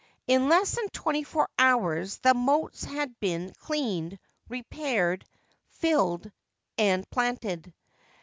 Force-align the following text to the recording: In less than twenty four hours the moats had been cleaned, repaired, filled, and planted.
In 0.25 0.49
less 0.49 0.75
than 0.77 0.89
twenty 0.89 1.23
four 1.23 1.47
hours 1.59 2.17
the 2.17 2.33
moats 2.33 2.85
had 2.85 3.19
been 3.19 3.53
cleaned, 3.59 4.17
repaired, 4.49 5.27
filled, 5.69 6.31
and 6.75 7.07
planted. 7.11 7.71